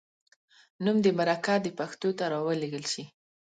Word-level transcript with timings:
نوم 0.83 0.97
دې 1.03 1.11
مرکه 1.19 1.55
د 1.61 1.67
پښتو 1.79 2.09
ته 2.17 2.25
راولیږل 2.33 2.83
شي. 2.93 3.03